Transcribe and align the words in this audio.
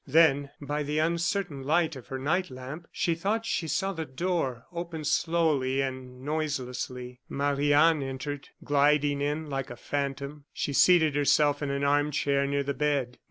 Then, 0.07 0.49
by 0.59 0.81
the 0.81 0.97
uncertain 0.97 1.61
light 1.61 1.95
of 1.95 2.07
her 2.07 2.17
night 2.17 2.49
lamp, 2.49 2.87
she 2.91 3.13
thought 3.13 3.45
she 3.45 3.67
saw 3.67 3.93
the 3.93 4.03
door 4.03 4.65
open 4.71 5.05
slowly 5.05 5.79
and 5.79 6.23
noiselessly. 6.25 7.21
Marie 7.29 7.71
Anne 7.71 8.01
entered 8.01 8.47
gliding 8.63 9.21
in 9.21 9.47
like 9.47 9.69
a 9.69 9.75
phantom. 9.75 10.45
She 10.53 10.73
seated 10.73 11.15
herself 11.15 11.61
in 11.61 11.69
an 11.69 11.83
arm 11.83 12.09
chair 12.09 12.47
near 12.47 12.63
the 12.63 12.73
bed. 12.73 13.19